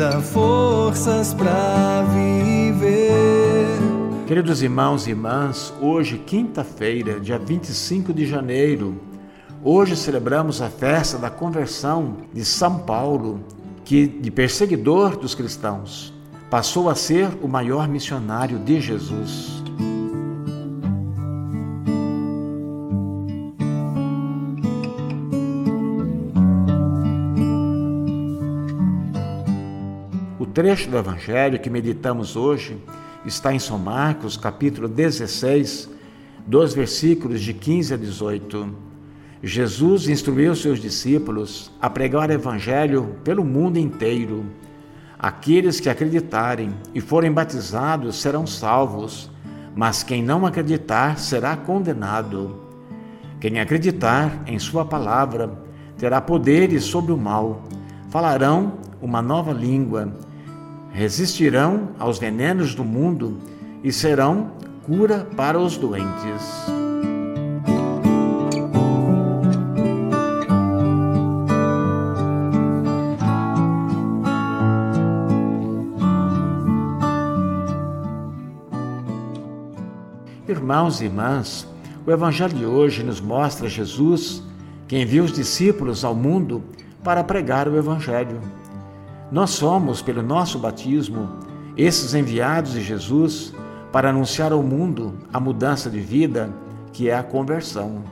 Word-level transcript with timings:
Dá 0.00 0.18
forças 0.22 1.34
para 1.34 2.02
viver. 2.04 3.66
Queridos 4.26 4.62
irmãos 4.62 5.06
e 5.06 5.10
irmãs, 5.10 5.74
hoje, 5.78 6.16
quinta-feira, 6.16 7.20
dia 7.20 7.38
25 7.38 8.10
de 8.14 8.24
janeiro, 8.24 8.98
hoje 9.62 9.94
celebramos 9.94 10.62
a 10.62 10.70
festa 10.70 11.18
da 11.18 11.28
conversão 11.28 12.16
de 12.32 12.46
São 12.46 12.78
Paulo, 12.78 13.44
que, 13.84 14.06
de 14.06 14.30
perseguidor 14.30 15.18
dos 15.18 15.34
cristãos, 15.34 16.14
passou 16.48 16.88
a 16.88 16.94
ser 16.94 17.28
o 17.42 17.46
maior 17.46 17.86
missionário 17.86 18.58
de 18.58 18.80
Jesus. 18.80 19.62
Trecho 30.50 30.90
do 30.90 30.98
Evangelho 30.98 31.60
que 31.60 31.70
meditamos 31.70 32.34
hoje 32.34 32.76
está 33.24 33.54
em 33.54 33.58
São 33.58 33.78
Marcos, 33.78 34.36
capítulo 34.36 34.88
16, 34.88 35.88
dos 36.46 36.74
versículos 36.74 37.40
de 37.40 37.54
15 37.54 37.94
a 37.94 37.96
18. 37.96 38.74
Jesus 39.42 40.08
instruiu 40.08 40.54
seus 40.56 40.80
discípulos 40.80 41.70
a 41.80 41.88
pregar 41.88 42.28
o 42.28 42.32
Evangelho 42.32 43.16
pelo 43.22 43.44
mundo 43.44 43.78
inteiro. 43.78 44.44
Aqueles 45.18 45.78
que 45.78 45.88
acreditarem 45.88 46.74
e 46.94 47.00
forem 47.00 47.30
batizados 47.30 48.20
serão 48.20 48.46
salvos, 48.46 49.30
mas 49.74 50.02
quem 50.02 50.22
não 50.22 50.44
acreditar 50.44 51.18
será 51.18 51.56
condenado. 51.56 52.60
Quem 53.38 53.60
acreditar 53.60 54.42
em 54.46 54.58
Sua 54.58 54.84
palavra 54.84 55.62
terá 55.96 56.20
poderes 56.20 56.84
sobre 56.84 57.12
o 57.12 57.16
mal, 57.16 57.62
falarão 58.08 58.78
uma 59.00 59.22
nova 59.22 59.52
língua 59.52 60.12
resistirão 61.00 61.92
aos 61.98 62.18
venenos 62.18 62.74
do 62.74 62.84
mundo 62.84 63.38
e 63.82 63.90
serão 63.90 64.50
cura 64.82 65.26
para 65.34 65.58
os 65.58 65.78
doentes. 65.78 66.66
Irmãos 80.46 81.00
e 81.00 81.06
irmãs, 81.06 81.66
o 82.04 82.10
Evangelho 82.10 82.52
de 82.52 82.66
hoje 82.66 83.02
nos 83.02 83.22
mostra 83.22 83.70
Jesus 83.70 84.42
que 84.86 85.00
envia 85.00 85.24
os 85.24 85.32
discípulos 85.32 86.04
ao 86.04 86.14
mundo 86.14 86.62
para 87.02 87.24
pregar 87.24 87.66
o 87.68 87.78
Evangelho. 87.78 88.38
Nós 89.30 89.50
somos, 89.50 90.02
pelo 90.02 90.22
nosso 90.22 90.58
batismo, 90.58 91.28
esses 91.76 92.14
enviados 92.14 92.72
de 92.72 92.82
Jesus 92.82 93.54
para 93.92 94.10
anunciar 94.10 94.52
ao 94.52 94.62
mundo 94.62 95.14
a 95.32 95.38
mudança 95.38 95.88
de 95.88 96.00
vida 96.00 96.52
que 96.92 97.08
é 97.08 97.16
a 97.16 97.22
conversão. 97.22 98.02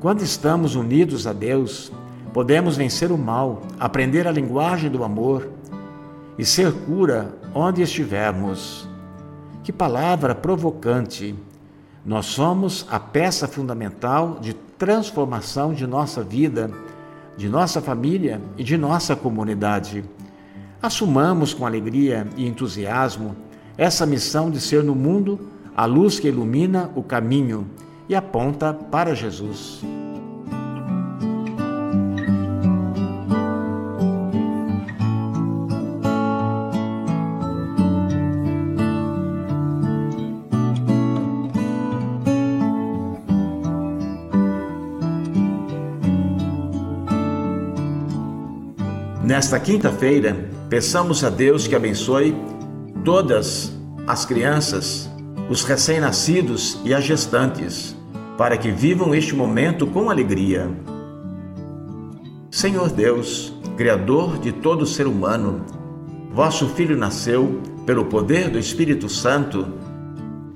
Quando 0.00 0.22
estamos 0.22 0.74
unidos 0.74 1.26
a 1.26 1.32
Deus, 1.34 1.92
podemos 2.32 2.76
vencer 2.76 3.12
o 3.12 3.18
mal, 3.18 3.62
aprender 3.78 4.26
a 4.26 4.32
linguagem 4.32 4.90
do 4.90 5.04
amor 5.04 5.48
e 6.38 6.44
ser 6.44 6.72
cura 6.72 7.34
onde 7.54 7.82
estivermos. 7.82 8.88
Que 9.62 9.72
palavra 9.72 10.34
provocante! 10.34 11.34
Nós 12.04 12.24
somos 12.26 12.86
a 12.90 12.98
peça 12.98 13.46
fundamental 13.46 14.38
de 14.40 14.54
transformação 14.54 15.74
de 15.74 15.86
nossa 15.86 16.22
vida, 16.22 16.70
de 17.36 17.46
nossa 17.46 17.82
família 17.82 18.40
e 18.56 18.64
de 18.64 18.78
nossa 18.78 19.14
comunidade. 19.14 20.02
Assumamos 20.82 21.52
com 21.52 21.66
alegria 21.66 22.26
e 22.38 22.46
entusiasmo 22.46 23.36
essa 23.76 24.06
missão 24.06 24.50
de 24.50 24.58
ser 24.58 24.82
no 24.82 24.94
mundo 24.94 25.38
a 25.76 25.84
luz 25.84 26.18
que 26.18 26.28
ilumina 26.28 26.90
o 26.94 27.02
caminho 27.02 27.66
e 28.08 28.14
aponta 28.14 28.72
para 28.72 29.14
Jesus. 29.14 29.82
Nesta 49.22 49.60
quinta-feira, 49.60 50.59
Peçamos 50.70 51.24
a 51.24 51.30
Deus 51.30 51.66
que 51.66 51.74
abençoe 51.74 52.32
todas 53.04 53.72
as 54.06 54.24
crianças, 54.24 55.10
os 55.48 55.64
recém-nascidos 55.64 56.78
e 56.84 56.94
as 56.94 57.02
gestantes, 57.02 57.96
para 58.38 58.56
que 58.56 58.70
vivam 58.70 59.12
este 59.12 59.34
momento 59.34 59.84
com 59.84 60.08
alegria. 60.08 60.70
Senhor 62.52 62.88
Deus, 62.88 63.52
Criador 63.76 64.38
de 64.38 64.52
todo 64.52 64.86
ser 64.86 65.08
humano, 65.08 65.66
vosso 66.32 66.68
Filho 66.68 66.96
nasceu 66.96 67.60
pelo 67.84 68.04
poder 68.04 68.48
do 68.48 68.58
Espírito 68.58 69.08
Santo 69.08 69.66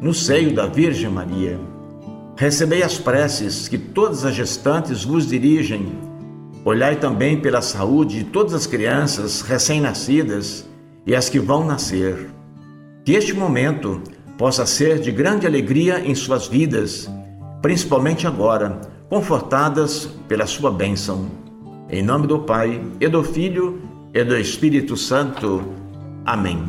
no 0.00 0.14
seio 0.14 0.54
da 0.54 0.64
Virgem 0.64 1.10
Maria. 1.10 1.60
Recebei 2.34 2.82
as 2.82 2.96
preces 2.96 3.68
que 3.68 3.76
todas 3.76 4.24
as 4.24 4.34
gestantes 4.34 5.04
vos 5.04 5.26
dirigem 5.26 6.07
Olhai 6.64 6.96
também 6.96 7.40
pela 7.40 7.62
saúde 7.62 8.18
de 8.18 8.24
todas 8.24 8.52
as 8.52 8.66
crianças 8.66 9.40
recém-nascidas 9.40 10.66
e 11.06 11.14
as 11.14 11.28
que 11.28 11.38
vão 11.38 11.64
nascer. 11.64 12.28
Que 13.04 13.12
este 13.12 13.32
momento 13.32 14.02
possa 14.36 14.66
ser 14.66 15.00
de 15.00 15.10
grande 15.10 15.46
alegria 15.46 16.00
em 16.00 16.14
suas 16.14 16.46
vidas, 16.46 17.10
principalmente 17.62 18.26
agora, 18.26 18.80
confortadas 19.08 20.06
pela 20.28 20.46
sua 20.46 20.70
bênção. 20.70 21.26
Em 21.90 22.02
nome 22.02 22.26
do 22.26 22.40
Pai, 22.40 22.80
e 23.00 23.08
do 23.08 23.24
Filho, 23.24 23.80
e 24.12 24.22
do 24.22 24.36
Espírito 24.36 24.96
Santo. 24.96 25.62
Amém. 26.24 26.62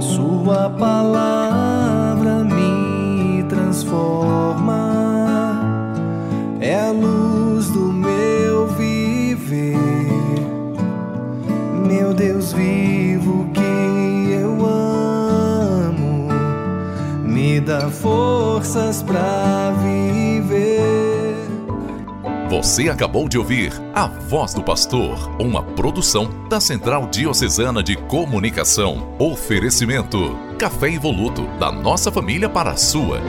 Sua 0.00 0.68
palavra 0.70 1.79
meu 11.90 12.14
Deus 12.14 12.52
vivo 12.52 13.50
que 13.52 14.32
eu 14.32 14.64
amo, 14.64 16.28
me 17.24 17.58
dá 17.60 17.90
forças 17.90 19.02
para 19.02 19.72
viver. 19.82 21.34
Você 22.48 22.88
acabou 22.88 23.28
de 23.28 23.36
ouvir 23.36 23.72
A 23.92 24.06
Voz 24.06 24.54
do 24.54 24.62
Pastor, 24.62 25.36
uma 25.40 25.64
produção 25.64 26.30
da 26.48 26.60
Central 26.60 27.08
Diocesana 27.08 27.82
de 27.82 27.96
Comunicação. 27.96 29.16
Oferecimento: 29.18 30.38
Café 30.58 30.92
Evoluto, 30.92 31.42
da 31.58 31.72
nossa 31.72 32.12
família 32.12 32.48
para 32.48 32.70
a 32.70 32.76
sua. 32.76 33.20